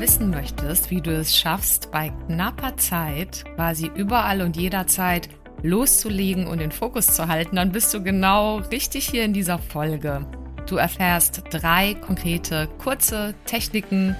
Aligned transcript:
wissen 0.00 0.30
möchtest, 0.30 0.90
wie 0.90 1.00
du 1.00 1.10
es 1.10 1.36
schaffst, 1.36 1.90
bei 1.90 2.10
knapper 2.26 2.76
Zeit 2.76 3.44
quasi 3.54 3.90
überall 3.94 4.42
und 4.42 4.56
jederzeit 4.56 5.28
loszulegen 5.62 6.46
und 6.46 6.58
den 6.58 6.72
Fokus 6.72 7.08
zu 7.08 7.28
halten, 7.28 7.56
dann 7.56 7.72
bist 7.72 7.92
du 7.92 8.02
genau 8.02 8.58
richtig 8.70 9.08
hier 9.08 9.24
in 9.24 9.32
dieser 9.32 9.58
Folge. 9.58 10.24
Du 10.66 10.76
erfährst 10.76 11.42
drei 11.50 11.94
konkrete, 11.94 12.68
kurze 12.78 13.34
Techniken, 13.46 14.14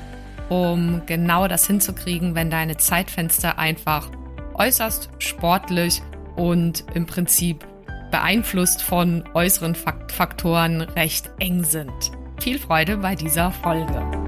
um 0.48 1.02
genau 1.06 1.46
das 1.46 1.66
hinzukriegen, 1.66 2.34
wenn 2.34 2.50
deine 2.50 2.76
Zeitfenster 2.76 3.58
einfach 3.58 4.10
äußerst 4.54 5.10
sportlich 5.18 6.02
und 6.36 6.84
im 6.94 7.06
Prinzip 7.06 7.66
beeinflusst 8.10 8.82
von 8.82 9.24
äußeren 9.34 9.74
Faktoren 9.74 10.80
recht 10.80 11.30
eng 11.38 11.64
sind. 11.64 11.92
Viel 12.40 12.58
Freude 12.58 12.96
bei 12.96 13.14
dieser 13.14 13.50
Folge. 13.50 14.27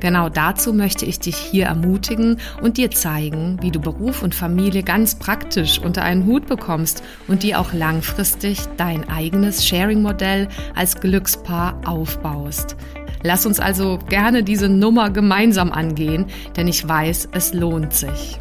Genau 0.00 0.28
dazu 0.28 0.72
möchte 0.72 1.04
ich 1.04 1.18
dich 1.18 1.36
hier 1.36 1.66
ermutigen 1.66 2.38
und 2.62 2.76
dir 2.76 2.90
zeigen, 2.90 3.58
wie 3.60 3.72
du 3.72 3.80
Beruf 3.80 4.22
und 4.22 4.34
Familie 4.34 4.84
ganz 4.84 5.16
praktisch 5.16 5.80
unter 5.80 6.02
einen 6.02 6.24
Hut 6.26 6.46
bekommst 6.46 7.02
und 7.26 7.42
dir 7.42 7.58
auch 7.58 7.72
langfristig 7.72 8.60
dein 8.76 9.08
eigenes 9.08 9.66
Sharing-Modell 9.66 10.48
als 10.76 11.00
Glückspaar 11.00 11.80
aufbaust. 11.84 12.76
Lass 13.24 13.44
uns 13.44 13.58
also 13.58 13.98
gerne 14.08 14.44
diese 14.44 14.68
Nummer 14.68 15.10
gemeinsam 15.10 15.72
angehen, 15.72 16.26
denn 16.56 16.68
ich 16.68 16.86
weiß, 16.86 17.30
es 17.32 17.52
lohnt 17.52 17.92
sich. 17.92 18.38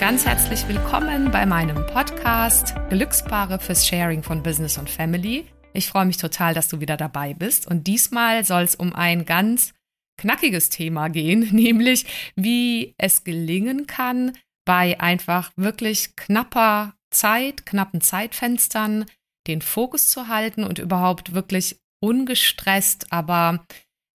Ganz 0.00 0.26
herzlich 0.26 0.66
willkommen 0.68 1.30
bei 1.30 1.46
meinem 1.46 1.86
Podcast 1.86 2.74
Glückspaare 2.90 3.58
fürs 3.60 3.86
Sharing 3.86 4.22
von 4.22 4.42
Business 4.42 4.76
und 4.78 4.90
Family. 4.90 5.46
Ich 5.76 5.88
freue 5.88 6.06
mich 6.06 6.16
total, 6.16 6.54
dass 6.54 6.68
du 6.68 6.80
wieder 6.80 6.96
dabei 6.96 7.34
bist. 7.34 7.66
Und 7.66 7.86
diesmal 7.86 8.44
soll 8.44 8.62
es 8.62 8.74
um 8.74 8.94
ein 8.94 9.26
ganz 9.26 9.74
knackiges 10.18 10.70
Thema 10.70 11.08
gehen, 11.08 11.40
nämlich 11.52 12.06
wie 12.34 12.94
es 12.98 13.24
gelingen 13.24 13.86
kann, 13.86 14.32
bei 14.64 14.98
einfach 15.00 15.52
wirklich 15.56 16.16
knapper 16.16 16.94
Zeit, 17.10 17.66
knappen 17.66 18.00
Zeitfenstern 18.00 19.04
den 19.46 19.62
Fokus 19.62 20.08
zu 20.08 20.26
halten 20.26 20.64
und 20.64 20.78
überhaupt 20.78 21.32
wirklich 21.32 21.78
ungestresst, 22.00 23.12
aber 23.12 23.64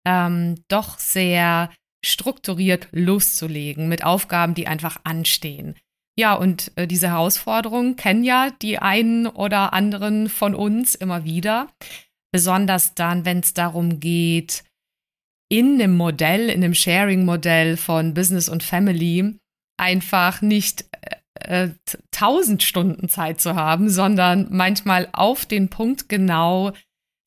ähm, 0.05 0.63
doch 0.69 0.97
sehr 0.97 1.69
strukturiert 2.03 2.87
loszulegen 2.91 3.89
mit 3.89 4.03
Aufgaben, 4.03 4.55
die 4.55 4.67
einfach 4.67 4.99
anstehen. 5.03 5.75
Ja, 6.19 6.33
und 6.33 6.73
äh, 6.75 6.85
diese 6.85 7.11
Herausforderungen 7.11 7.95
kennen 7.95 8.25
ja 8.25 8.49
die 8.61 8.77
einen 8.77 9.25
oder 9.25 9.71
anderen 9.71 10.27
von 10.27 10.53
uns 10.53 10.93
immer 10.93 11.23
wieder. 11.23 11.69
Besonders 12.33 12.93
dann, 12.93 13.23
wenn 13.23 13.39
es 13.39 13.53
darum 13.53 14.01
geht, 14.01 14.65
in 15.49 15.75
einem 15.75 15.95
Modell, 15.95 16.49
in 16.49 16.61
einem 16.61 16.73
Sharing-Modell 16.73 17.77
von 17.77 18.13
Business 18.13 18.49
und 18.49 18.63
Family 18.63 19.39
einfach 19.77 20.41
nicht 20.41 20.87
äh, 21.35 21.69
1000 22.13 22.63
Stunden 22.63 23.07
Zeit 23.07 23.39
zu 23.39 23.55
haben, 23.55 23.89
sondern 23.89 24.47
manchmal 24.51 25.07
auf 25.13 25.45
den 25.45 25.69
Punkt 25.69 26.09
genau 26.09 26.73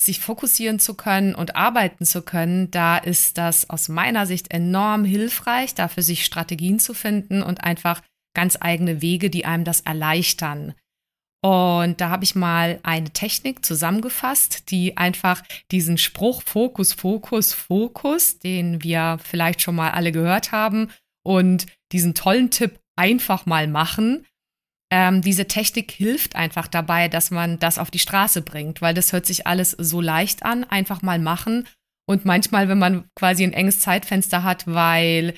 sich 0.02 0.20
fokussieren 0.20 0.78
zu 0.78 0.92
können 0.92 1.34
und 1.34 1.56
arbeiten 1.56 2.04
zu 2.04 2.20
können, 2.20 2.70
da 2.70 2.98
ist 2.98 3.38
das 3.38 3.70
aus 3.70 3.88
meiner 3.88 4.26
Sicht 4.26 4.52
enorm 4.52 5.06
hilfreich, 5.06 5.74
dafür 5.74 6.02
sich 6.02 6.26
Strategien 6.26 6.78
zu 6.78 6.92
finden 6.92 7.42
und 7.42 7.64
einfach 7.64 8.02
ganz 8.34 8.58
eigene 8.60 9.02
Wege, 9.02 9.30
die 9.30 9.44
einem 9.44 9.64
das 9.64 9.80
erleichtern. 9.80 10.74
Und 11.44 12.00
da 12.00 12.08
habe 12.08 12.22
ich 12.22 12.36
mal 12.36 12.78
eine 12.84 13.10
Technik 13.10 13.64
zusammengefasst, 13.64 14.70
die 14.70 14.96
einfach 14.96 15.42
diesen 15.72 15.98
Spruch 15.98 16.42
Fokus, 16.42 16.92
Fokus, 16.92 17.52
Fokus, 17.52 18.38
den 18.38 18.84
wir 18.84 19.18
vielleicht 19.22 19.60
schon 19.60 19.74
mal 19.74 19.90
alle 19.90 20.12
gehört 20.12 20.52
haben, 20.52 20.88
und 21.24 21.66
diesen 21.92 22.14
tollen 22.14 22.50
Tipp 22.50 22.80
einfach 22.96 23.46
mal 23.46 23.66
machen. 23.66 24.26
Ähm, 24.90 25.22
diese 25.22 25.46
Technik 25.48 25.90
hilft 25.90 26.36
einfach 26.36 26.68
dabei, 26.68 27.08
dass 27.08 27.30
man 27.30 27.58
das 27.58 27.78
auf 27.78 27.90
die 27.90 27.98
Straße 27.98 28.42
bringt, 28.42 28.82
weil 28.82 28.94
das 28.94 29.12
hört 29.12 29.26
sich 29.26 29.46
alles 29.46 29.70
so 29.72 30.00
leicht 30.00 30.44
an, 30.44 30.64
einfach 30.64 31.02
mal 31.02 31.18
machen. 31.18 31.66
Und 32.06 32.24
manchmal, 32.24 32.68
wenn 32.68 32.78
man 32.78 33.08
quasi 33.14 33.44
ein 33.44 33.52
enges 33.52 33.80
Zeitfenster 33.80 34.42
hat, 34.42 34.66
weil 34.66 35.34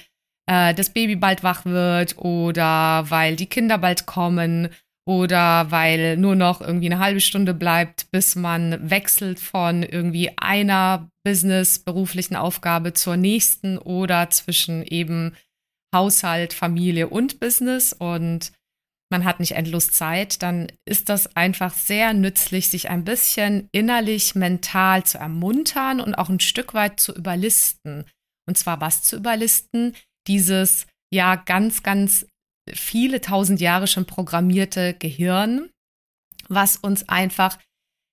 äh, 0.46 0.74
das 0.74 0.90
Baby 0.90 1.16
bald 1.16 1.42
wach 1.42 1.64
wird 1.64 2.18
oder 2.18 3.04
weil 3.08 3.36
die 3.36 3.46
Kinder 3.46 3.78
bald 3.78 4.06
kommen 4.06 4.68
oder 5.06 5.70
weil 5.70 6.16
nur 6.16 6.34
noch 6.34 6.60
irgendwie 6.60 6.86
eine 6.86 6.98
halbe 6.98 7.20
Stunde 7.20 7.52
bleibt, 7.52 8.10
bis 8.10 8.36
man 8.36 8.90
wechselt 8.90 9.38
von 9.38 9.82
irgendwie 9.82 10.30
einer 10.38 11.08
Business, 11.24 11.78
beruflichen 11.78 12.36
Aufgabe 12.36 12.94
zur 12.94 13.16
nächsten 13.16 13.78
oder 13.78 14.30
zwischen 14.30 14.82
eben 14.82 15.34
Haushalt, 15.94 16.52
Familie 16.52 17.08
und 17.08 17.38
Business 17.38 17.92
und 17.92 18.52
man 19.10 19.24
hat 19.24 19.38
nicht 19.38 19.52
endlos 19.52 19.92
Zeit, 19.92 20.42
dann 20.42 20.72
ist 20.86 21.08
das 21.08 21.36
einfach 21.36 21.74
sehr 21.74 22.14
nützlich, 22.14 22.68
sich 22.68 22.90
ein 22.90 23.04
bisschen 23.04 23.68
innerlich, 23.70 24.34
mental 24.34 25.04
zu 25.04 25.18
ermuntern 25.18 26.00
und 26.00 26.14
auch 26.16 26.28
ein 26.30 26.40
Stück 26.40 26.74
weit 26.74 26.98
zu 26.98 27.14
überlisten. 27.14 28.06
Und 28.46 28.58
zwar 28.58 28.80
was 28.80 29.02
zu 29.02 29.16
überlisten? 29.16 29.94
Dieses 30.26 30.86
ja 31.10 31.36
ganz, 31.36 31.82
ganz 31.82 32.26
viele 32.72 33.20
tausend 33.20 33.60
Jahre 33.60 33.86
schon 33.86 34.06
programmierte 34.06 34.94
Gehirn, 34.94 35.70
was 36.48 36.76
uns 36.76 37.08
einfach 37.08 37.58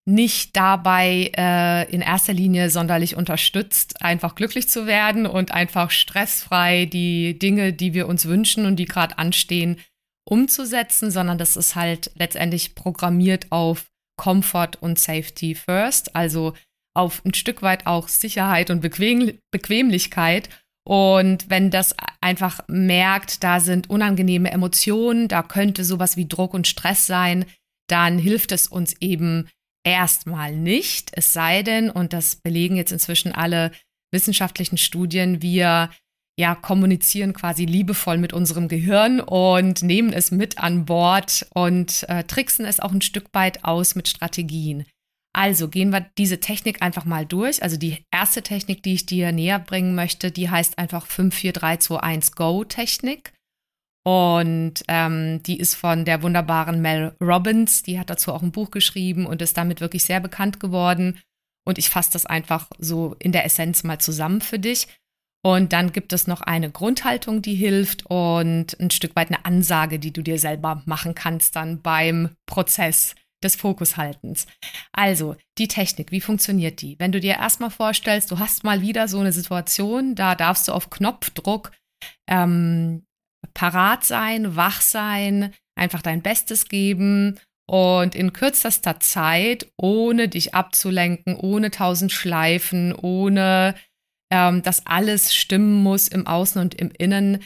nicht 0.06 0.56
dabei 0.56 1.32
äh, 1.38 1.90
in 1.92 2.02
erster 2.02 2.34
Linie 2.34 2.70
sonderlich 2.70 3.16
unterstützt, 3.16 4.02
einfach 4.02 4.36
glücklich 4.36 4.68
zu 4.68 4.88
werden 4.88 5.28
und 5.28 5.52
einfach 5.52 5.92
stressfrei 5.92 6.86
die 6.86 7.38
Dinge, 7.38 7.72
die 7.72 7.94
wir 7.94 8.08
uns 8.08 8.26
wünschen 8.26 8.66
und 8.66 8.78
die 8.78 8.86
gerade 8.86 9.18
anstehen, 9.20 9.78
umzusetzen, 10.28 11.12
sondern 11.12 11.38
das 11.38 11.56
ist 11.56 11.76
halt 11.76 12.12
letztendlich 12.16 12.74
programmiert 12.74 13.52
auf 13.52 13.92
Comfort 14.18 14.72
und 14.80 15.00
Safety 15.00 15.56
First, 15.56 16.16
also 16.16 16.54
auf 16.96 17.24
ein 17.26 17.34
Stück 17.34 17.62
weit 17.62 17.86
auch 17.86 18.08
Sicherheit 18.08 18.70
und 18.70 18.82
Bequem 18.82 19.40
Bequemlichkeit 19.52 20.50
und 20.84 21.50
wenn 21.50 21.70
das 21.70 21.96
einfach 22.22 22.62
merkt, 22.68 23.44
da 23.44 23.60
sind 23.60 23.90
unangenehme 23.90 24.52
Emotionen, 24.52 25.28
da 25.28 25.44
könnte 25.44 25.84
sowas 25.84 26.18
wie 26.18 26.28
Druck 26.28 26.54
und 26.54 26.68
Stress 26.68 27.06
sein, 27.06 27.46
dann 27.88 28.18
hilft 28.18 28.52
es 28.52 28.68
uns 28.68 28.96
eben 29.00 29.48
erstmal 29.84 30.56
nicht. 30.56 31.12
Es 31.14 31.34
sei 31.34 31.64
denn, 31.64 31.90
und 31.90 32.14
das 32.14 32.38
belegen 32.38 32.76
jetzt 32.76 32.92
inzwischen 32.92 33.32
alle 33.32 33.72
wissenschaftlichen 34.12 34.78
Studien, 34.78 35.42
wir 35.42 35.90
ja 36.40 36.56
kommunizieren 36.56 37.34
quasi 37.34 37.66
liebevoll 37.66 38.18
mit 38.18 38.34
unserem 38.34 38.68
Gehirn 38.68 39.20
und 39.20 39.84
nehmen 39.84 40.14
es 40.14 40.32
mit 40.32 40.58
an 40.58 40.86
Bord 40.86 41.46
und 41.54 42.06
äh, 42.10 42.24
tricksen 42.24 42.66
es 42.66 42.80
auch 42.80 42.92
ein 42.92 43.02
Stück 43.02 43.28
weit 43.34 43.64
aus 43.64 43.96
mit 43.96 44.08
Strategien. 44.08 44.86
Also 45.34 45.70
gehen 45.70 45.92
wir 45.92 46.06
diese 46.18 46.40
Technik 46.40 46.82
einfach 46.82 47.06
mal 47.06 47.26
durch. 47.26 47.64
Also 47.64 47.78
die 47.78 48.06
erste 48.12 48.42
Technik, 48.42 48.84
die 48.84 48.94
ich 48.94 49.06
dir 49.06 49.32
näher 49.32 49.60
bringen 49.60 49.96
möchte, 49.96 50.32
die 50.32 50.50
heißt 50.50 50.78
einfach 50.78 51.06
54321 51.06 52.36
Go 52.36 52.64
Technik. 52.66 53.34
Und 54.04 54.84
ähm, 54.88 55.44
die 55.44 55.60
ist 55.60 55.76
von 55.76 56.06
der 56.06 56.22
wunderbaren 56.24 56.82
Mel 56.82 57.16
Robbins. 57.22 57.84
Die 57.84 58.00
hat 58.00 58.10
dazu 58.10 58.34
auch 58.34 58.42
ein 58.42 58.52
Buch 58.52 58.72
geschrieben 58.72 59.26
und 59.26 59.42
ist 59.42 59.58
damit 59.58 59.80
wirklich 59.80 60.04
sehr 60.04 60.20
bekannt 60.20 60.60
geworden. 60.60 61.20
Und 61.66 61.78
ich 61.78 61.90
fasse 61.90 62.12
das 62.12 62.26
einfach 62.26 62.68
so 62.80 63.16
in 63.20 63.32
der 63.32 63.46
Essenz 63.46 63.84
mal 63.84 64.00
zusammen 64.00 64.42
für 64.42 64.60
dich. 64.60 64.88
Und 65.44 65.74
dann 65.74 65.92
gibt 65.92 66.14
es 66.14 66.28
noch 66.28 66.42
eine 66.42 66.70
Grundhaltung, 66.70 67.42
die 67.42 67.56
hilft 67.56 68.06
und 68.08 68.80
ein 68.80 68.92
Stück 68.92 69.16
weit 69.16 69.30
eine 69.30 69.46
Ansage, 69.46 69.98
die 69.98 70.12
du 70.12 70.22
dir 70.22 70.38
selber 70.38 70.84
machen 70.86 71.16
kannst 71.16 71.56
dann 71.56 71.82
beim 71.82 72.30
Prozess 72.46 73.16
des 73.44 73.56
Fokushaltens. 73.56 74.48
Also, 74.92 75.36
die 75.58 75.68
Technik, 75.68 76.12
wie 76.12 76.22
funktioniert 76.22 76.82
die? 76.82 76.98
Wenn 77.00 77.12
du 77.12 77.20
dir 77.20 77.36
erstmal 77.36 77.72
vorstellst, 77.72 78.32
du 78.32 78.40
hast 78.40 78.64
mal 78.64 78.82
wieder 78.82 79.08
so 79.08 79.20
eine 79.20 79.32
Situation, 79.32 80.16
da 80.16 80.36
darfst 80.36 80.68
du 80.68 80.74
auf 80.74 80.90
Knopfdruck 80.90 81.72
ähm, 82.28 83.04
parat 83.54 84.04
sein, 84.06 84.56
wach 84.56 84.82
sein, 84.82 85.54
einfach 85.76 86.02
dein 86.02 86.22
Bestes 86.22 86.68
geben 86.68 87.40
und 87.68 88.16
in 88.16 88.34
kürzester 88.34 89.00
Zeit, 89.00 89.72
ohne 89.78 90.28
dich 90.28 90.54
abzulenken, 90.54 91.36
ohne 91.36 91.72
tausend 91.72 92.12
Schleifen, 92.12 92.94
ohne 92.94 93.76
ähm, 94.32 94.62
dass 94.64 94.86
alles 94.86 95.34
stimmen 95.34 95.84
muss 95.84 96.08
im 96.08 96.26
Außen 96.26 96.62
und 96.62 96.76
im 96.76 96.92
Innen, 96.98 97.44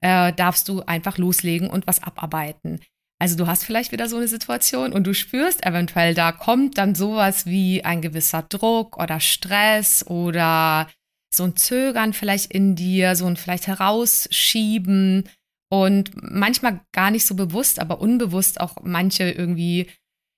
äh, 0.00 0.32
darfst 0.32 0.68
du 0.68 0.82
einfach 0.82 1.18
loslegen 1.18 1.70
und 1.70 1.86
was 1.86 2.02
abarbeiten. 2.02 2.80
Also 3.22 3.36
du 3.36 3.46
hast 3.46 3.64
vielleicht 3.64 3.92
wieder 3.92 4.08
so 4.08 4.16
eine 4.16 4.26
Situation 4.26 4.92
und 4.92 5.06
du 5.06 5.14
spürst 5.14 5.64
eventuell, 5.64 6.12
da 6.12 6.32
kommt 6.32 6.76
dann 6.76 6.96
sowas 6.96 7.46
wie 7.46 7.84
ein 7.84 8.02
gewisser 8.02 8.42
Druck 8.42 9.00
oder 9.00 9.20
Stress 9.20 10.04
oder 10.04 10.88
so 11.32 11.44
ein 11.44 11.54
Zögern 11.54 12.14
vielleicht 12.14 12.50
in 12.50 12.74
dir, 12.74 13.14
so 13.14 13.26
ein 13.26 13.36
vielleicht 13.36 13.68
herausschieben 13.68 15.28
und 15.70 16.10
manchmal 16.20 16.80
gar 16.90 17.12
nicht 17.12 17.24
so 17.24 17.36
bewusst, 17.36 17.78
aber 17.78 18.00
unbewusst 18.00 18.60
auch 18.60 18.78
manche 18.82 19.30
irgendwie 19.30 19.88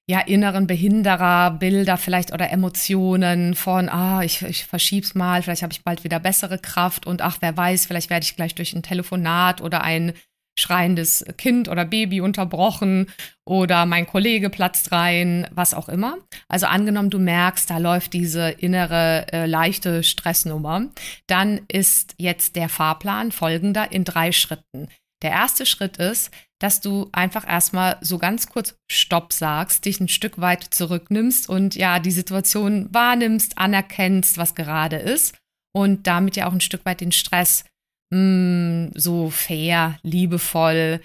ja 0.06 0.20
inneren 0.20 0.66
Behinderer, 0.66 1.52
Bilder 1.52 1.96
vielleicht 1.96 2.34
oder 2.34 2.50
Emotionen 2.50 3.54
von, 3.54 3.88
ah, 3.88 4.22
ich, 4.22 4.42
ich 4.42 4.66
verschieb's 4.66 5.14
mal, 5.14 5.40
vielleicht 5.40 5.62
habe 5.62 5.72
ich 5.72 5.84
bald 5.84 6.04
wieder 6.04 6.20
bessere 6.20 6.58
Kraft 6.58 7.06
und 7.06 7.22
ach, 7.22 7.38
wer 7.40 7.56
weiß, 7.56 7.86
vielleicht 7.86 8.10
werde 8.10 8.24
ich 8.24 8.36
gleich 8.36 8.54
durch 8.54 8.74
ein 8.74 8.82
Telefonat 8.82 9.62
oder 9.62 9.80
ein 9.80 10.12
schreiendes 10.56 11.24
Kind 11.36 11.68
oder 11.68 11.84
Baby 11.84 12.20
unterbrochen 12.20 13.10
oder 13.44 13.86
mein 13.86 14.06
Kollege 14.06 14.50
platzt 14.50 14.92
rein, 14.92 15.46
was 15.52 15.74
auch 15.74 15.88
immer. 15.88 16.18
Also 16.48 16.66
angenommen, 16.66 17.10
du 17.10 17.18
merkst, 17.18 17.68
da 17.68 17.78
läuft 17.78 18.12
diese 18.12 18.50
innere 18.50 19.26
äh, 19.32 19.46
leichte 19.46 20.02
Stressnummer, 20.02 20.86
dann 21.26 21.60
ist 21.68 22.14
jetzt 22.18 22.56
der 22.56 22.68
Fahrplan 22.68 23.32
folgender 23.32 23.90
in 23.92 24.04
drei 24.04 24.32
Schritten. 24.32 24.88
Der 25.22 25.30
erste 25.30 25.64
Schritt 25.64 25.96
ist, 25.96 26.30
dass 26.58 26.80
du 26.80 27.08
einfach 27.12 27.48
erstmal 27.48 27.98
so 28.00 28.18
ganz 28.18 28.48
kurz 28.48 28.76
Stopp 28.90 29.32
sagst, 29.32 29.84
dich 29.84 30.00
ein 30.00 30.08
Stück 30.08 30.40
weit 30.40 30.62
zurücknimmst 30.62 31.48
und 31.48 31.74
ja, 31.74 31.98
die 31.98 32.10
Situation 32.10 32.88
wahrnimmst, 32.92 33.58
anerkennst, 33.58 34.38
was 34.38 34.54
gerade 34.54 34.96
ist 34.96 35.34
und 35.72 36.06
damit 36.06 36.36
ja 36.36 36.46
auch 36.46 36.52
ein 36.52 36.60
Stück 36.60 36.84
weit 36.84 37.00
den 37.00 37.12
Stress 37.12 37.64
mh, 38.10 38.18
hm, 38.18 38.92
so 38.94 39.30
fair, 39.30 39.98
liebevoll 40.02 41.00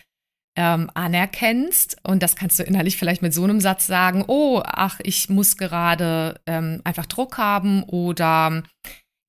ähm, 0.56 0.92
anerkennst. 0.94 1.98
Und 2.04 2.22
das 2.22 2.36
kannst 2.36 2.60
du 2.60 2.64
innerlich 2.64 2.98
vielleicht 2.98 3.22
mit 3.22 3.34
so 3.34 3.44
einem 3.44 3.62
Satz 3.62 3.88
sagen, 3.88 4.26
oh, 4.28 4.62
ach, 4.66 5.00
ich 5.04 5.30
muss 5.30 5.58
gerade 5.58 6.40
ähm, 6.46 6.82
einfach 6.84 7.06
Druck 7.06 7.38
haben 7.38 7.84
oder 7.84 8.64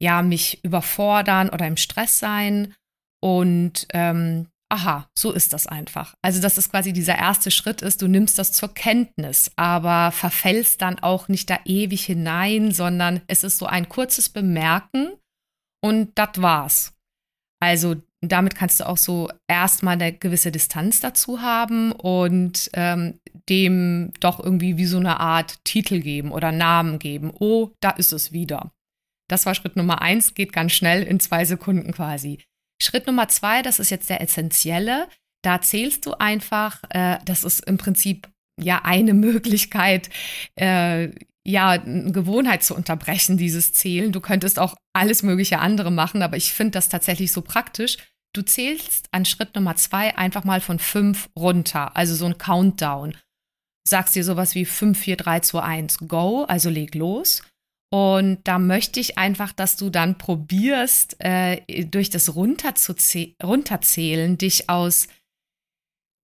ja, 0.01 0.23
mich 0.23 0.65
überfordern 0.65 1.51
oder 1.51 1.67
im 1.67 1.77
Stress 1.77 2.19
sein. 2.19 2.75
Und 3.23 3.87
ähm, 3.93 4.49
aha, 4.71 5.09
so 5.17 5.33
ist 5.33 5.53
das 5.53 5.67
einfach. 5.67 6.15
Also, 6.23 6.41
dass 6.41 6.57
es 6.57 6.71
quasi 6.71 6.93
dieser 6.93 7.17
erste 7.17 7.51
Schritt 7.51 7.83
ist, 7.83 8.03
du 8.03 8.09
nimmst 8.09 8.39
das 8.39 8.53
zur 8.53 8.73
Kenntnis, 8.73 9.51
aber 9.57 10.11
verfällst 10.13 10.81
dann 10.81 10.99
auch 11.01 11.29
nicht 11.29 11.51
da 11.51 11.59
ewig 11.65 12.07
hinein, 12.07 12.73
sondern 12.73 13.21
es 13.27 13.45
ist 13.45 13.59
so 13.59 13.67
ein 13.67 13.89
kurzes 13.89 14.31
Bemerken 14.31 15.13
und 15.83 16.13
das 16.15 16.31
war's. 16.37 16.93
Also 17.61 17.97
damit 18.23 18.55
kannst 18.55 18.81
du 18.81 18.89
auch 18.89 18.97
so 18.97 19.31
erstmal 19.49 19.95
eine 19.95 20.13
gewisse 20.13 20.53
Distanz 20.53 21.01
dazu 21.01 21.41
haben 21.41 21.93
und 21.93 22.71
ähm, 22.75 23.21
dem 23.49 24.13
doch 24.21 24.41
irgendwie 24.41 24.77
wie 24.77 24.87
so 24.87 24.99
eine 24.99 25.21
Art 25.21 25.65
Titel 25.65 26.01
geben 26.01 26.33
oder 26.33 26.53
Namen 26.53 26.99
geben. 26.99 27.33
Oh, 27.39 27.71
da 27.81 27.91
ist 27.91 28.13
es 28.13 28.33
wieder. 28.33 28.73
Das 29.29 29.47
war 29.47 29.55
Schritt 29.55 29.77
Nummer 29.77 30.03
eins, 30.03 30.35
geht 30.35 30.53
ganz 30.53 30.73
schnell 30.73 31.03
in 31.03 31.21
zwei 31.21 31.45
Sekunden 31.45 31.93
quasi. 31.93 32.39
Schritt 32.83 33.07
Nummer 33.07 33.29
zwei, 33.29 33.63
das 33.63 33.79
ist 33.79 33.91
jetzt 33.91 34.11
der 34.11 34.21
essentielle. 34.21 35.09
Da 35.43 35.61
zählst 35.61 36.05
du 36.05 36.15
einfach, 36.15 36.83
äh, 36.91 37.19
das 37.25 37.45
ist 37.45 37.61
im 37.67 37.79
Prinzip 37.79 38.29
ja 38.61 38.83
eine 38.85 39.15
Möglichkeit, 39.15 40.11
äh, 40.57 41.09
ja, 41.47 41.77
Gewohnheit 41.77 42.63
zu 42.63 42.75
unterbrechen, 42.75 43.37
dieses 43.37 43.73
Zählen. 43.73 44.13
Du 44.13 44.21
könntest 44.21 44.59
auch 44.59 44.77
alles 44.93 45.23
mögliche 45.23 45.59
andere 45.59 45.91
machen, 45.91 46.23
aber 46.23 46.37
ich 46.37 46.53
finde 46.53 46.73
das 46.73 46.89
tatsächlich 46.89 47.33
so 47.33 47.43
praktisch. 47.43 47.99
Du 48.33 48.43
zählst 48.43 49.09
an 49.11 49.25
Schritt 49.25 49.55
Nummer 49.55 49.77
zwei 49.77 50.17
einfach 50.17 50.45
mal 50.45 50.61
von 50.61 50.79
fünf 50.79 51.31
runter, 51.37 51.97
also 51.97 52.15
so 52.15 52.27
ein 52.27 52.39
Countdown. 52.39 53.17
Sagst 53.89 54.15
dir 54.15 54.25
sowas 54.25 54.55
wie 54.55 54.67
5, 54.67 54.99
4, 54.99 55.17
3, 55.17 55.41
2, 55.41 55.63
1, 55.63 55.99
go, 56.07 56.45
also 56.45 56.69
leg 56.69 56.95
los. 56.95 57.43
Und 57.93 58.39
da 58.45 58.61
möchte 58.61 59.01
ich 59.01 59.19
einfach, 59.19 59.53
dass 59.53 59.77
du 59.77 59.91
dann 59.91 60.17
probierst, 60.17 61.17
äh, 61.19 61.85
durch 61.87 62.11
das 62.11 62.37
Runterzählen 62.37 64.39
dich 64.39 64.71
aus 64.71 65.09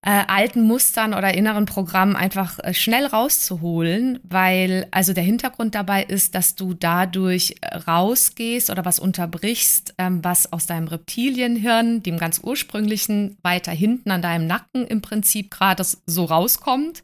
äh, 0.05 0.25
alten 0.29 0.63
Mustern 0.63 1.15
oder 1.15 1.35
inneren 1.35 1.67
Programmen 1.67 2.15
einfach 2.15 2.59
äh, 2.61 2.75
schnell 2.75 3.07
rauszuholen, 3.07 4.21
weil 4.23 4.87
also 4.93 5.13
der 5.13 5.25
Hintergrund 5.25 5.75
dabei 5.75 6.05
ist, 6.05 6.35
dass 6.35 6.55
du 6.55 6.75
dadurch 6.75 7.57
äh, 7.61 7.77
rausgehst 7.77 8.71
oder 8.71 8.85
was 8.85 9.01
unterbrichst, 9.01 9.95
ähm, 9.99 10.23
was 10.23 10.53
aus 10.53 10.67
deinem 10.67 10.87
Reptilienhirn, 10.87 12.03
dem 12.05 12.19
ganz 12.19 12.41
ursprünglichen, 12.43 13.37
weiter 13.43 13.73
hinten 13.73 14.13
an 14.13 14.23
deinem 14.23 14.47
Nacken 14.47 14.87
im 14.87 15.03
Prinzip 15.03 15.51
gerade 15.51 15.85
so 16.07 16.25
rauskommt. 16.25 17.03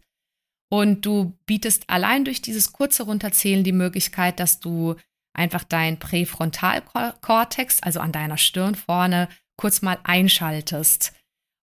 Und 0.71 1.05
du 1.05 1.37
bietest 1.45 1.91
allein 1.91 2.25
durch 2.25 2.41
dieses 2.41 2.73
kurze 2.73 3.03
Runterzählen 3.03 3.65
die 3.65 3.73
Möglichkeit, 3.73 4.39
dass 4.39 4.61
du 4.61 4.95
einfach 5.35 5.65
dein 5.65 5.99
Präfrontalkortex, 5.99 7.83
also 7.83 8.01
an 8.01 8.13
deiner 8.13 8.39
Stirn 8.39 8.75
vorne, 8.75 9.29
kurz 9.57 9.83
mal 9.83 9.99
einschaltest 10.05 11.13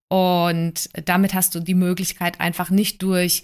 und 0.09 0.89
damit 1.05 1.33
hast 1.33 1.55
du 1.55 1.59
die 1.59 1.75
Möglichkeit, 1.75 2.39
einfach 2.39 2.69
nicht 2.69 3.01
durch 3.01 3.43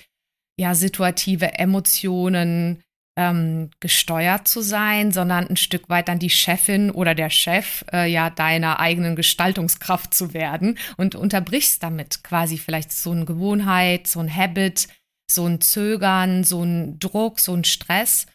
ja, 0.59 0.73
situative 0.73 1.53
Emotionen 1.59 2.83
ähm, 3.17 3.69
gesteuert 3.79 4.47
zu 4.47 4.61
sein, 4.61 5.11
sondern 5.11 5.47
ein 5.47 5.57
Stück 5.57 5.89
weit 5.89 6.07
dann 6.07 6.19
die 6.19 6.29
Chefin 6.29 6.91
oder 6.91 7.15
der 7.15 7.29
Chef 7.29 7.85
äh, 7.93 8.11
ja 8.11 8.29
deiner 8.29 8.79
eigenen 8.79 9.15
Gestaltungskraft 9.15 10.13
zu 10.13 10.33
werden 10.33 10.77
und 10.97 11.15
unterbrichst 11.15 11.81
damit 11.81 12.23
quasi 12.23 12.57
vielleicht 12.57 12.91
so 12.91 13.11
eine 13.11 13.25
Gewohnheit, 13.25 14.07
so 14.07 14.19
ein 14.19 14.33
Habit, 14.33 14.87
so 15.29 15.45
ein 15.45 15.61
Zögern, 15.61 16.43
so 16.43 16.63
ein 16.63 16.99
Druck, 16.99 17.39
so 17.39 17.53
ein 17.53 17.63
Stress. 17.63 18.25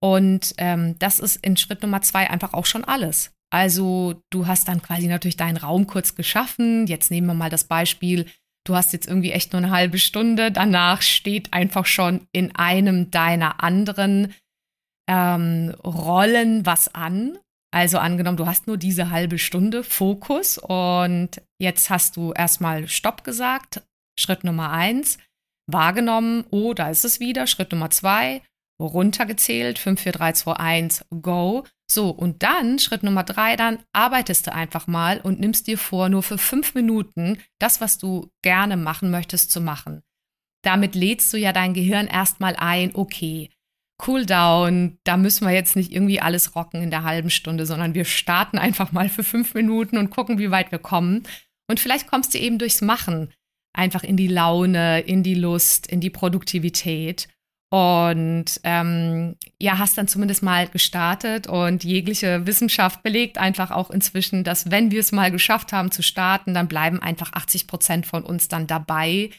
Und 0.00 0.54
ähm, 0.58 0.98
das 0.98 1.18
ist 1.18 1.36
in 1.36 1.56
Schritt 1.56 1.82
Nummer 1.82 2.02
zwei 2.02 2.28
einfach 2.30 2.54
auch 2.54 2.66
schon 2.66 2.84
alles. 2.84 3.32
Also 3.52 4.22
du 4.30 4.46
hast 4.46 4.66
dann 4.68 4.80
quasi 4.80 5.08
natürlich 5.08 5.36
deinen 5.36 5.58
Raum 5.58 5.86
kurz 5.86 6.14
geschaffen. 6.14 6.86
Jetzt 6.86 7.10
nehmen 7.10 7.26
wir 7.26 7.34
mal 7.34 7.50
das 7.50 7.64
Beispiel, 7.64 8.26
du 8.64 8.74
hast 8.74 8.94
jetzt 8.94 9.06
irgendwie 9.06 9.32
echt 9.32 9.52
nur 9.52 9.60
eine 9.62 9.70
halbe 9.70 9.98
Stunde. 9.98 10.50
Danach 10.50 11.02
steht 11.02 11.52
einfach 11.52 11.84
schon 11.84 12.26
in 12.32 12.56
einem 12.56 13.10
deiner 13.10 13.62
anderen 13.62 14.32
ähm, 15.06 15.74
Rollen 15.84 16.64
was 16.64 16.94
an. 16.94 17.38
Also 17.74 17.98
angenommen, 17.98 18.38
du 18.38 18.46
hast 18.46 18.66
nur 18.66 18.78
diese 18.78 19.10
halbe 19.10 19.38
Stunde 19.38 19.84
Fokus 19.84 20.56
und 20.56 21.42
jetzt 21.58 21.90
hast 21.90 22.16
du 22.16 22.32
erstmal 22.32 22.88
Stopp 22.88 23.22
gesagt. 23.22 23.82
Schritt 24.18 24.44
Nummer 24.44 24.70
eins, 24.70 25.18
wahrgenommen, 25.66 26.44
oh, 26.50 26.72
da 26.72 26.88
ist 26.88 27.04
es 27.04 27.20
wieder. 27.20 27.46
Schritt 27.46 27.72
Nummer 27.72 27.90
zwei, 27.90 28.42
runtergezählt, 28.80 29.78
5, 29.78 30.00
4, 30.00 30.12
3, 30.12 30.32
2, 30.32 30.52
1, 30.52 31.04
go. 31.22 31.64
So, 31.92 32.08
und 32.08 32.42
dann, 32.42 32.78
Schritt 32.78 33.02
Nummer 33.02 33.22
drei, 33.22 33.54
dann 33.54 33.80
arbeitest 33.92 34.46
du 34.46 34.54
einfach 34.54 34.86
mal 34.86 35.20
und 35.20 35.40
nimmst 35.40 35.66
dir 35.66 35.76
vor, 35.76 36.08
nur 36.08 36.22
für 36.22 36.38
fünf 36.38 36.74
Minuten 36.74 37.38
das, 37.58 37.82
was 37.82 37.98
du 37.98 38.30
gerne 38.42 38.78
machen 38.78 39.10
möchtest, 39.10 39.52
zu 39.52 39.60
machen. 39.60 40.02
Damit 40.64 40.94
lädst 40.94 41.30
du 41.34 41.36
ja 41.36 41.52
dein 41.52 41.74
Gehirn 41.74 42.06
erstmal 42.06 42.56
ein, 42.56 42.94
okay, 42.94 43.50
cool 44.06 44.24
down, 44.24 44.98
da 45.04 45.18
müssen 45.18 45.46
wir 45.46 45.52
jetzt 45.52 45.76
nicht 45.76 45.92
irgendwie 45.92 46.20
alles 46.20 46.56
rocken 46.56 46.82
in 46.82 46.90
der 46.90 47.04
halben 47.04 47.30
Stunde, 47.30 47.66
sondern 47.66 47.92
wir 47.92 48.06
starten 48.06 48.56
einfach 48.58 48.92
mal 48.92 49.10
für 49.10 49.22
fünf 49.22 49.52
Minuten 49.52 49.98
und 49.98 50.08
gucken, 50.08 50.38
wie 50.38 50.50
weit 50.50 50.72
wir 50.72 50.78
kommen. 50.78 51.24
Und 51.68 51.78
vielleicht 51.78 52.06
kommst 52.06 52.32
du 52.32 52.38
eben 52.38 52.58
durchs 52.58 52.80
Machen 52.80 53.32
einfach 53.74 54.02
in 54.02 54.16
die 54.16 54.28
Laune, 54.28 55.00
in 55.00 55.22
die 55.22 55.34
Lust, 55.34 55.86
in 55.86 56.00
die 56.00 56.10
Produktivität. 56.10 57.28
Und 57.72 58.60
ähm, 58.64 59.36
ja, 59.58 59.78
hast 59.78 59.96
dann 59.96 60.06
zumindest 60.06 60.42
mal 60.42 60.68
gestartet 60.68 61.46
und 61.46 61.84
jegliche 61.84 62.46
Wissenschaft 62.46 63.02
belegt 63.02 63.38
einfach 63.38 63.70
auch 63.70 63.90
inzwischen, 63.90 64.44
dass 64.44 64.70
wenn 64.70 64.90
wir 64.90 65.00
es 65.00 65.10
mal 65.10 65.30
geschafft 65.30 65.72
haben 65.72 65.90
zu 65.90 66.02
starten, 66.02 66.52
dann 66.52 66.68
bleiben 66.68 67.00
einfach 67.00 67.32
80 67.32 67.66
Prozent 67.66 68.04
von 68.04 68.24
uns 68.24 68.48
dann 68.48 68.66
dabei 68.66 69.30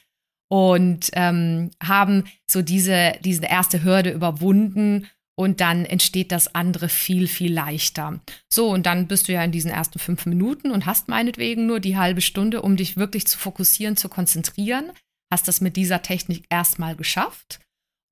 und 0.50 1.12
ähm, 1.14 1.70
haben 1.80 2.24
so 2.50 2.64
diese, 2.64 3.12
diese 3.24 3.46
erste 3.46 3.84
Hürde 3.84 4.10
überwunden 4.10 5.06
und 5.36 5.62
dann 5.62 5.86
entsteht 5.86 6.32
das 6.32 6.56
andere 6.56 6.90
viel, 6.90 7.28
viel 7.28 7.54
leichter. 7.54 8.20
So, 8.52 8.68
und 8.70 8.88
dann 8.88 9.08
bist 9.08 9.28
du 9.28 9.34
ja 9.34 9.44
in 9.44 9.52
diesen 9.52 9.70
ersten 9.70 10.00
fünf 10.00 10.26
Minuten 10.26 10.72
und 10.72 10.88
hast 10.88 11.08
meinetwegen 11.08 11.68
nur 11.68 11.80
die 11.80 11.98
halbe 11.98 12.22
Stunde, 12.22 12.64
um 12.64 12.78
dich 12.78 12.98
wirklich 12.98 13.28
zu 13.28 13.38
fokussieren, 13.38 13.96
zu 13.96 14.10
konzentrieren, 14.10 14.92
hast 15.32 15.48
das 15.48 15.62
mit 15.62 15.76
dieser 15.76 16.02
Technik 16.02 16.46
erstmal 16.50 16.96
geschafft 16.96 17.60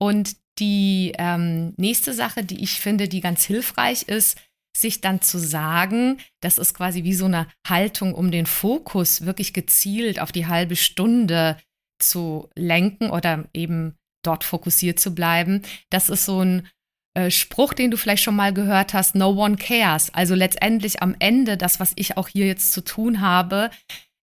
und 0.02 0.36
die 0.58 1.14
ähm, 1.20 1.76
nächste 1.78 2.14
Sache, 2.14 2.44
die 2.44 2.64
ich 2.64 2.80
finde, 2.80 3.08
die 3.08 3.22
ganz 3.22 3.46
hilfreich 3.46 4.04
ist, 4.04 4.36
sich 4.76 5.00
dann 5.00 5.22
zu 5.22 5.38
sagen, 5.38 6.18
das 6.42 6.58
ist 6.58 6.74
quasi 6.74 7.04
wie 7.04 7.14
so 7.14 7.26
eine 7.26 7.46
Haltung, 7.68 8.16
um 8.16 8.32
den 8.32 8.48
Fokus 8.48 9.26
wirklich 9.26 9.54
gezielt 9.54 10.20
auf 10.20 10.32
die 10.32 10.48
halbe 10.48 10.76
Stunde 10.76 11.58
zu 12.00 12.50
lenken 12.56 13.12
oder 13.12 13.48
eben 13.54 13.96
dort 14.24 14.44
fokussiert 14.44 15.00
zu 15.00 15.14
bleiben. 15.14 15.62
Das 15.92 16.10
ist 16.10 16.26
so 16.26 16.44
ein 16.44 16.68
äh, 17.14 17.30
Spruch, 17.30 17.74
den 17.74 17.92
du 17.92 17.98
vielleicht 17.98 18.24
schon 18.24 18.36
mal 18.36 18.54
gehört 18.54 18.96
hast, 18.96 19.14
no 19.14 19.30
one 19.30 19.58
cares. 19.58 20.12
Also 20.16 20.34
letztendlich 20.34 21.04
am 21.04 21.16
Ende 21.20 21.58
das, 21.58 21.80
was 21.80 21.94
ich 21.96 22.18
auch 22.18 22.28
hier 22.28 22.48
jetzt 22.48 22.72
zu 22.74 22.84
tun 22.84 23.22
habe, 23.22 23.70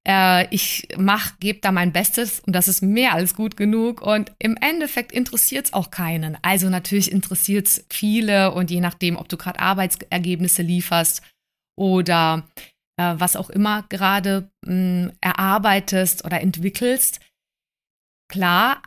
äh, 0.08 0.52
ich 0.54 0.88
mach, 0.96 1.38
gebe 1.38 1.60
da 1.60 1.70
mein 1.70 1.92
Bestes 1.92 2.40
und 2.40 2.54
das 2.54 2.66
ist 2.66 2.82
mehr 2.82 3.12
als 3.12 3.34
gut 3.34 3.56
genug 3.56 4.00
und 4.00 4.32
im 4.38 4.56
Endeffekt 4.56 5.12
interessiert 5.12 5.66
es 5.66 5.72
auch 5.74 5.90
keinen. 5.90 6.38
Also 6.42 6.70
natürlich 6.70 7.12
interessiert 7.12 7.66
es 7.66 7.84
viele 7.90 8.52
und 8.52 8.70
je 8.70 8.80
nachdem, 8.80 9.16
ob 9.16 9.28
du 9.28 9.36
gerade 9.36 9.60
Arbeitsergebnisse 9.60 10.62
lieferst 10.62 11.22
oder 11.76 12.48
äh, 12.98 13.14
was 13.18 13.36
auch 13.36 13.50
immer 13.50 13.84
gerade 13.90 14.50
mh, 14.64 15.12
erarbeitest 15.20 16.24
oder 16.24 16.40
entwickelst, 16.40 17.20
klar, 18.30 18.82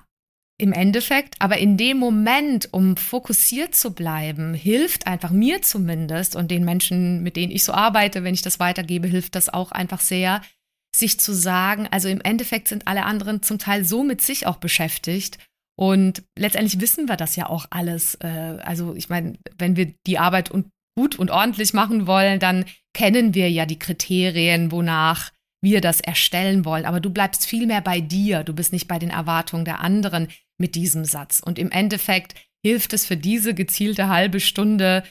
im 0.59 0.73
Endeffekt, 0.73 1.35
aber 1.39 1.57
in 1.57 1.75
dem 1.75 1.97
Moment, 1.97 2.71
um 2.71 2.95
fokussiert 2.95 3.73
zu 3.73 3.95
bleiben, 3.95 4.53
hilft 4.53 5.07
einfach 5.07 5.31
mir 5.31 5.63
zumindest 5.63 6.35
und 6.35 6.51
den 6.51 6.63
Menschen, 6.63 7.23
mit 7.23 7.35
denen 7.35 7.51
ich 7.51 7.63
so 7.63 7.73
arbeite, 7.73 8.23
wenn 8.23 8.35
ich 8.35 8.43
das 8.43 8.59
weitergebe, 8.59 9.07
hilft 9.07 9.33
das 9.33 9.49
auch 9.49 9.71
einfach 9.71 10.01
sehr, 10.01 10.41
sich 10.95 11.19
zu 11.19 11.33
sagen, 11.33 11.87
also 11.89 12.07
im 12.09 12.21
Endeffekt 12.21 12.67
sind 12.67 12.87
alle 12.87 13.05
anderen 13.05 13.41
zum 13.41 13.59
Teil 13.59 13.85
so 13.85 14.03
mit 14.03 14.21
sich 14.21 14.45
auch 14.45 14.57
beschäftigt. 14.57 15.37
Und 15.77 16.23
letztendlich 16.37 16.81
wissen 16.81 17.07
wir 17.07 17.15
das 17.15 17.35
ja 17.35 17.49
auch 17.49 17.65
alles. 17.69 18.15
Äh, 18.15 18.57
also 18.63 18.93
ich 18.95 19.09
meine, 19.09 19.37
wenn 19.57 19.75
wir 19.75 19.93
die 20.05 20.19
Arbeit 20.19 20.51
gut 20.97 21.15
und 21.17 21.31
ordentlich 21.31 21.73
machen 21.73 22.07
wollen, 22.07 22.39
dann 22.39 22.65
kennen 22.93 23.33
wir 23.33 23.49
ja 23.49 23.65
die 23.65 23.79
Kriterien, 23.79 24.71
wonach 24.71 25.31
wir 25.63 25.79
das 25.79 26.01
erstellen 26.01 26.65
wollen. 26.65 26.85
Aber 26.85 26.99
du 26.99 27.09
bleibst 27.09 27.45
viel 27.45 27.67
mehr 27.67 27.81
bei 27.81 28.01
dir. 28.01 28.43
Du 28.43 28.53
bist 28.53 28.73
nicht 28.73 28.87
bei 28.87 28.99
den 28.99 29.11
Erwartungen 29.11 29.65
der 29.65 29.79
anderen 29.79 30.27
mit 30.59 30.75
diesem 30.75 31.05
Satz. 31.05 31.39
Und 31.39 31.57
im 31.57 31.71
Endeffekt 31.71 32.35
hilft 32.63 32.93
es 32.93 33.05
für 33.05 33.17
diese 33.17 33.53
gezielte 33.53 34.07
halbe 34.07 34.39
Stunde, 34.39 35.03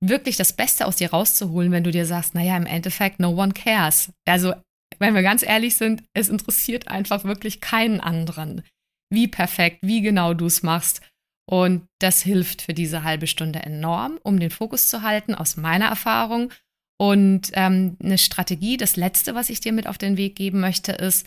wirklich 0.00 0.36
das 0.36 0.52
Beste 0.52 0.86
aus 0.86 0.96
dir 0.96 1.10
rauszuholen, 1.10 1.72
wenn 1.72 1.84
du 1.84 1.90
dir 1.90 2.06
sagst, 2.06 2.34
naja, 2.34 2.56
im 2.56 2.66
Endeffekt, 2.66 3.18
no 3.20 3.30
one 3.30 3.52
cares. 3.52 4.12
Also 4.26 4.54
wenn 4.98 5.14
wir 5.14 5.22
ganz 5.22 5.42
ehrlich 5.42 5.76
sind, 5.76 6.02
es 6.14 6.28
interessiert 6.28 6.88
einfach 6.88 7.24
wirklich 7.24 7.60
keinen 7.60 8.00
anderen, 8.00 8.62
wie 9.10 9.28
perfekt, 9.28 9.78
wie 9.82 10.00
genau 10.00 10.34
du 10.34 10.46
es 10.46 10.62
machst. 10.62 11.00
Und 11.48 11.86
das 11.98 12.22
hilft 12.22 12.62
für 12.62 12.74
diese 12.74 13.04
halbe 13.04 13.26
Stunde 13.26 13.60
enorm, 13.60 14.18
um 14.22 14.38
den 14.38 14.50
Fokus 14.50 14.88
zu 14.88 15.02
halten, 15.02 15.34
aus 15.34 15.56
meiner 15.56 15.86
Erfahrung. 15.86 16.52
Und 17.00 17.50
ähm, 17.54 17.96
eine 18.02 18.18
Strategie, 18.18 18.76
das 18.76 18.96
Letzte, 18.96 19.34
was 19.34 19.48
ich 19.48 19.60
dir 19.60 19.72
mit 19.72 19.86
auf 19.86 19.98
den 19.98 20.16
Weg 20.16 20.36
geben 20.36 20.60
möchte, 20.60 20.92
ist 20.92 21.26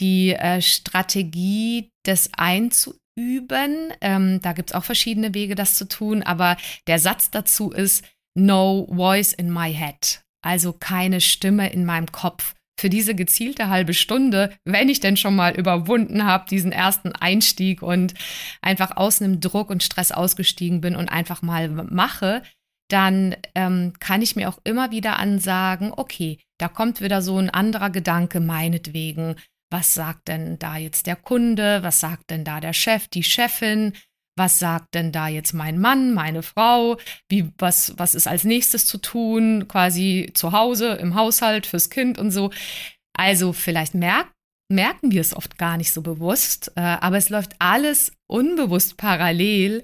die 0.00 0.30
äh, 0.30 0.60
Strategie 0.62 1.90
des 2.06 2.30
Einzuüben. 2.36 3.92
Ähm, 4.00 4.40
da 4.40 4.52
gibt 4.54 4.70
es 4.70 4.74
auch 4.74 4.84
verschiedene 4.84 5.34
Wege, 5.34 5.54
das 5.54 5.74
zu 5.74 5.86
tun, 5.86 6.22
aber 6.22 6.56
der 6.86 6.98
Satz 6.98 7.30
dazu 7.30 7.70
ist, 7.70 8.04
no 8.34 8.88
voice 8.90 9.32
in 9.32 9.52
my 9.52 9.72
head. 9.72 10.24
Also 10.42 10.72
keine 10.72 11.20
Stimme 11.20 11.70
in 11.70 11.84
meinem 11.84 12.10
Kopf 12.10 12.54
für 12.80 12.90
diese 12.90 13.14
gezielte 13.14 13.68
halbe 13.68 13.94
Stunde, 13.94 14.52
wenn 14.64 14.88
ich 14.88 15.00
denn 15.00 15.16
schon 15.16 15.36
mal 15.36 15.54
überwunden 15.54 16.24
habe, 16.24 16.46
diesen 16.48 16.72
ersten 16.72 17.12
Einstieg 17.12 17.82
und 17.82 18.14
einfach 18.62 18.96
aus 18.96 19.20
einem 19.20 19.40
Druck 19.40 19.70
und 19.70 19.82
Stress 19.82 20.12
ausgestiegen 20.12 20.80
bin 20.80 20.96
und 20.96 21.08
einfach 21.08 21.42
mal 21.42 21.68
mache, 21.68 22.42
dann 22.88 23.36
ähm, 23.54 23.92
kann 24.00 24.22
ich 24.22 24.34
mir 24.34 24.48
auch 24.48 24.58
immer 24.64 24.90
wieder 24.90 25.18
ansagen, 25.18 25.92
okay, 25.94 26.38
da 26.58 26.68
kommt 26.68 27.00
wieder 27.00 27.22
so 27.22 27.36
ein 27.38 27.50
anderer 27.50 27.90
Gedanke 27.90 28.40
meinetwegen. 28.40 29.36
Was 29.70 29.94
sagt 29.94 30.28
denn 30.28 30.58
da 30.58 30.76
jetzt 30.76 31.06
der 31.06 31.16
Kunde? 31.16 31.82
Was 31.82 32.00
sagt 32.00 32.30
denn 32.30 32.44
da 32.44 32.60
der 32.60 32.72
Chef, 32.72 33.06
die 33.08 33.22
Chefin? 33.22 33.92
Was 34.40 34.58
sagt 34.58 34.94
denn 34.94 35.12
da 35.12 35.28
jetzt 35.28 35.52
mein 35.52 35.78
Mann, 35.78 36.14
meine 36.14 36.42
Frau, 36.42 36.96
wie, 37.28 37.52
was, 37.58 37.92
was 37.98 38.14
ist 38.14 38.26
als 38.26 38.44
nächstes 38.44 38.86
zu 38.86 38.96
tun, 38.96 39.68
quasi 39.68 40.30
zu 40.32 40.52
Hause, 40.52 40.94
im 40.94 41.14
Haushalt, 41.14 41.66
fürs 41.66 41.90
Kind 41.90 42.18
und 42.18 42.30
so. 42.30 42.50
Also 43.12 43.52
vielleicht 43.52 43.94
merkt 43.94 44.32
merken 44.72 45.10
wir 45.10 45.20
es 45.20 45.36
oft 45.36 45.58
gar 45.58 45.76
nicht 45.76 45.92
so 45.92 46.00
bewusst, 46.00 46.72
äh, 46.76 46.80
aber 46.80 47.18
es 47.18 47.28
läuft 47.28 47.56
alles 47.58 48.12
unbewusst 48.28 48.96
parallel 48.96 49.82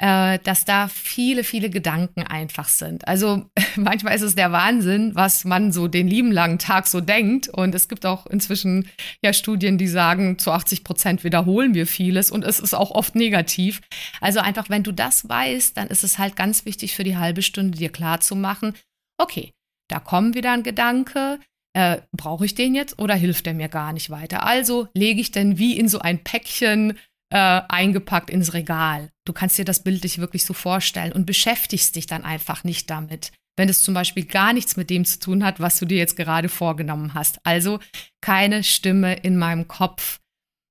äh, 0.00 0.38
dass 0.44 0.64
da 0.64 0.88
viele, 0.88 1.44
viele 1.44 1.68
Gedanken 1.68 2.22
einfach 2.22 2.68
sind. 2.68 3.06
Also 3.06 3.44
manchmal 3.76 4.14
ist 4.14 4.22
es 4.22 4.34
der 4.34 4.50
Wahnsinn, 4.50 5.14
was 5.14 5.44
man 5.44 5.72
so 5.72 5.88
den 5.88 6.08
lieben 6.08 6.32
langen 6.32 6.58
Tag 6.58 6.86
so 6.86 7.02
denkt. 7.02 7.48
Und 7.48 7.74
es 7.74 7.86
gibt 7.86 8.06
auch 8.06 8.26
inzwischen 8.26 8.88
ja 9.22 9.34
Studien, 9.34 9.76
die 9.76 9.88
sagen, 9.88 10.38
zu 10.38 10.52
80 10.52 10.84
Prozent 10.84 11.22
wiederholen 11.22 11.74
wir 11.74 11.86
vieles 11.86 12.30
und 12.30 12.44
es 12.44 12.60
ist 12.60 12.72
auch 12.72 12.92
oft 12.92 13.14
negativ. 13.14 13.82
Also 14.22 14.40
einfach, 14.40 14.70
wenn 14.70 14.82
du 14.82 14.92
das 14.92 15.28
weißt, 15.28 15.76
dann 15.76 15.88
ist 15.88 16.02
es 16.02 16.18
halt 16.18 16.34
ganz 16.34 16.64
wichtig 16.64 16.94
für 16.96 17.04
die 17.04 17.18
halbe 17.18 17.42
Stunde 17.42 17.76
dir 17.76 17.90
klar 17.90 18.20
zu 18.20 18.34
machen, 18.34 18.72
okay, 19.18 19.52
da 19.90 20.00
kommt 20.00 20.34
wieder 20.34 20.52
ein 20.52 20.62
Gedanke, 20.62 21.38
äh, 21.74 21.98
brauche 22.12 22.46
ich 22.46 22.54
den 22.54 22.74
jetzt 22.74 22.98
oder 22.98 23.14
hilft 23.14 23.44
der 23.44 23.54
mir 23.54 23.68
gar 23.68 23.92
nicht 23.92 24.08
weiter? 24.08 24.44
Also 24.44 24.88
lege 24.94 25.20
ich 25.20 25.30
denn 25.30 25.58
wie 25.58 25.76
in 25.78 25.88
so 25.88 25.98
ein 25.98 26.24
Päckchen 26.24 26.96
äh, 27.30 27.62
eingepackt 27.68 28.30
ins 28.30 28.54
Regal. 28.54 29.10
Du 29.24 29.32
kannst 29.32 29.56
dir 29.58 29.64
das 29.64 29.82
bildlich 29.82 30.18
wirklich 30.18 30.44
so 30.44 30.52
vorstellen 30.52 31.12
und 31.12 31.26
beschäftigst 31.26 31.96
dich 31.96 32.06
dann 32.06 32.24
einfach 32.24 32.64
nicht 32.64 32.90
damit, 32.90 33.32
wenn 33.56 33.68
es 33.68 33.82
zum 33.82 33.94
Beispiel 33.94 34.24
gar 34.24 34.52
nichts 34.52 34.76
mit 34.76 34.90
dem 34.90 35.04
zu 35.04 35.18
tun 35.18 35.44
hat, 35.44 35.60
was 35.60 35.78
du 35.78 35.86
dir 35.86 35.98
jetzt 35.98 36.16
gerade 36.16 36.48
vorgenommen 36.48 37.14
hast. 37.14 37.38
Also 37.44 37.78
keine 38.20 38.64
Stimme 38.64 39.14
in 39.14 39.36
meinem 39.36 39.68
Kopf. 39.68 40.18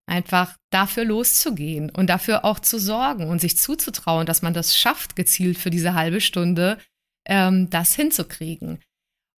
Einfach 0.07 0.57
dafür 0.71 1.05
loszugehen 1.05 1.91
und 1.91 2.07
dafür 2.07 2.43
auch 2.43 2.59
zu 2.59 2.79
sorgen 2.79 3.29
und 3.29 3.39
sich 3.39 3.57
zuzutrauen, 3.57 4.25
dass 4.25 4.41
man 4.41 4.55
das 4.55 4.75
schafft, 4.75 5.15
gezielt 5.15 5.59
für 5.59 5.69
diese 5.69 5.93
halbe 5.93 6.19
Stunde 6.19 6.79
ähm, 7.27 7.69
das 7.69 7.93
hinzukriegen. 7.93 8.79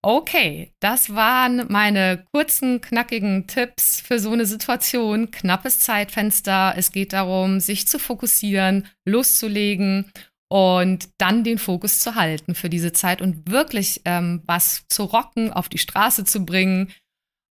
Okay, 0.03 0.74
das 0.79 1.13
waren 1.13 1.67
meine 1.70 2.25
kurzen, 2.34 2.81
knackigen 2.81 3.46
Tipps 3.46 4.01
für 4.01 4.17
so 4.17 4.31
eine 4.31 4.48
Situation. 4.48 5.29
Knappes 5.29 5.79
Zeitfenster. 5.79 6.74
Es 6.75 6.91
geht 6.91 7.13
darum, 7.13 7.60
sich 7.60 7.88
zu 7.88 8.00
fokussieren, 8.00 8.88
loszulegen 9.05 10.12
und 10.51 11.10
dann 11.20 11.43
den 11.43 11.60
Fokus 11.60 12.00
zu 12.00 12.15
halten 12.15 12.55
für 12.55 12.70
diese 12.70 12.93
Zeit 12.93 13.22
und 13.22 13.51
wirklich 13.51 14.01
ähm, 14.05 14.41
was 14.48 14.86
zu 14.89 15.03
rocken, 15.03 15.53
auf 15.53 15.70
die 15.70 15.77
Straße 15.77 16.25
zu 16.25 16.46
bringen. 16.46 16.91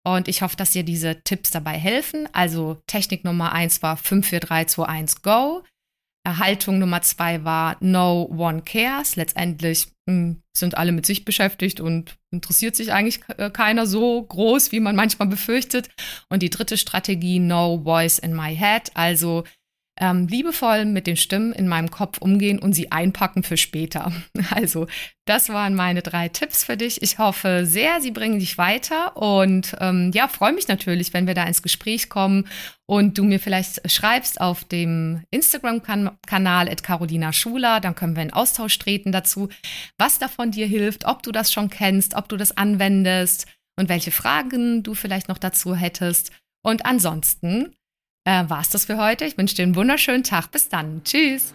Und 0.06 0.26
ich 0.26 0.40
hoffe, 0.40 0.56
dass 0.56 0.70
dir 0.70 0.84
diese 0.84 1.22
Tipps 1.22 1.50
dabei 1.50 1.74
helfen. 1.74 2.28
Also 2.32 2.80
Technik 2.86 3.24
Nummer 3.24 3.52
eins 3.52 3.82
war 3.82 3.98
54321 3.98 5.20
Go. 5.22 5.64
Haltung 6.26 6.78
Nummer 6.78 7.00
zwei 7.02 7.44
war 7.44 7.76
No 7.80 8.24
One 8.24 8.62
Cares. 8.62 9.16
Letztendlich 9.16 9.86
mh, 10.06 10.12
hm, 10.12 10.42
sind 10.56 10.76
alle 10.76 10.92
mit 10.92 11.06
sich 11.06 11.24
beschäftigt 11.24 11.80
und 11.80 12.18
interessiert 12.30 12.76
sich 12.76 12.92
eigentlich 12.92 13.20
äh, 13.38 13.50
keiner 13.50 13.86
so 13.86 14.22
groß, 14.22 14.72
wie 14.72 14.80
man 14.80 14.96
manchmal 14.96 15.28
befürchtet. 15.28 15.88
Und 16.28 16.42
die 16.42 16.50
dritte 16.50 16.76
Strategie 16.76 17.38
No 17.38 17.82
Voice 17.84 18.18
in 18.18 18.34
My 18.34 18.54
Head. 18.54 18.90
Also 18.94 19.44
ähm, 20.00 20.26
liebevoll 20.26 20.84
mit 20.84 21.06
den 21.06 21.16
Stimmen 21.16 21.52
in 21.52 21.68
meinem 21.68 21.90
Kopf 21.90 22.18
umgehen 22.18 22.58
und 22.58 22.72
sie 22.72 22.92
einpacken 22.92 23.42
für 23.42 23.56
später. 23.56 24.12
Also, 24.50 24.86
das 25.26 25.50
waren 25.50 25.74
meine 25.74 26.00
drei 26.00 26.28
Tipps 26.28 26.64
für 26.64 26.76
dich. 26.76 27.02
Ich 27.02 27.18
hoffe 27.18 27.66
sehr, 27.66 28.00
sie 28.00 28.12
bringen 28.12 28.38
dich 28.38 28.56
weiter 28.56 29.16
und 29.16 29.76
ähm, 29.78 30.10
ja, 30.14 30.26
freue 30.26 30.54
mich 30.54 30.68
natürlich, 30.68 31.12
wenn 31.12 31.26
wir 31.26 31.34
da 31.34 31.44
ins 31.44 31.62
Gespräch 31.62 32.08
kommen 32.08 32.46
und 32.86 33.18
du 33.18 33.24
mir 33.24 33.38
vielleicht 33.38 33.90
schreibst 33.90 34.40
auf 34.40 34.64
dem 34.64 35.22
Instagram-Kanal 35.30 36.68
at 36.68 36.82
Carolina 36.82 37.32
Schuler, 37.32 37.80
dann 37.80 37.94
können 37.94 38.16
wir 38.16 38.22
in 38.22 38.32
Austausch 38.32 38.78
treten 38.78 39.12
dazu, 39.12 39.50
was 39.98 40.18
davon 40.18 40.50
dir 40.50 40.66
hilft, 40.66 41.04
ob 41.04 41.22
du 41.22 41.30
das 41.30 41.52
schon 41.52 41.68
kennst, 41.68 42.14
ob 42.14 42.28
du 42.28 42.36
das 42.36 42.56
anwendest 42.56 43.46
und 43.78 43.88
welche 43.88 44.10
Fragen 44.10 44.82
du 44.82 44.94
vielleicht 44.94 45.28
noch 45.28 45.38
dazu 45.38 45.74
hättest. 45.74 46.32
Und 46.62 46.86
ansonsten 46.86 47.74
äh, 48.28 48.50
war 48.50 48.60
es 48.60 48.68
das 48.68 48.84
für 48.84 48.98
heute. 48.98 49.24
Ich 49.24 49.38
wünsche 49.38 49.56
dir 49.56 49.62
einen 49.62 49.74
wunderschönen 49.74 50.22
Tag. 50.22 50.50
Bis 50.50 50.68
dann. 50.68 51.02
Tschüss. 51.04 51.54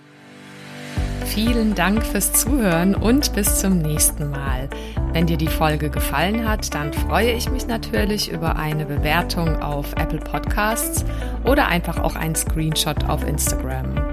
Vielen 1.25 1.73
Dank 1.75 2.03
fürs 2.05 2.33
Zuhören 2.33 2.95
und 2.95 3.33
bis 3.33 3.59
zum 3.59 3.77
nächsten 3.77 4.29
Mal. 4.29 4.69
Wenn 5.13 5.27
dir 5.27 5.37
die 5.37 5.47
Folge 5.47 5.89
gefallen 5.89 6.47
hat, 6.47 6.73
dann 6.73 6.91
freue 6.91 7.31
ich 7.31 7.49
mich 7.49 7.67
natürlich 7.67 8.31
über 8.31 8.55
eine 8.55 8.85
Bewertung 8.85 9.61
auf 9.61 9.93
Apple 9.93 10.19
Podcasts 10.19 11.05
oder 11.43 11.67
einfach 11.67 11.99
auch 11.99 12.15
einen 12.15 12.35
Screenshot 12.35 13.05
auf 13.05 13.25
Instagram. 13.25 14.12